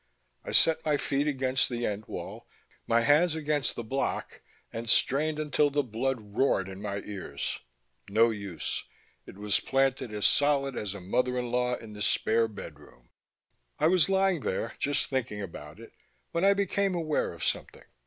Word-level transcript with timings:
I 0.43 0.51
set 0.51 0.83
my 0.83 0.97
feet 0.97 1.27
against 1.27 1.69
the 1.69 1.85
end 1.85 2.05
wall, 2.07 2.47
my 2.87 3.01
hands 3.01 3.35
against 3.35 3.75
the 3.75 3.83
block, 3.83 4.41
and 4.73 4.89
strained 4.89 5.37
until 5.37 5.69
the 5.69 5.83
blood 5.83 6.17
roared 6.35 6.67
in 6.67 6.81
my 6.81 7.01
ears. 7.03 7.59
No 8.09 8.31
use. 8.31 8.83
It 9.27 9.37
was 9.37 9.59
planted 9.59 10.11
as 10.11 10.25
solid 10.25 10.75
as 10.75 10.95
a 10.95 11.01
mother 11.01 11.37
in 11.37 11.51
law 11.51 11.75
in 11.75 11.93
the 11.93 12.01
spare 12.01 12.47
bedroom. 12.47 13.09
I 13.77 13.89
was 13.89 14.09
lying 14.09 14.39
there, 14.41 14.73
just 14.79 15.05
thinking 15.05 15.43
about 15.43 15.79
it, 15.79 15.93
when 16.31 16.43
I 16.43 16.55
became 16.55 16.95
aware 16.95 17.31
of 17.31 17.43
something. 17.43 17.85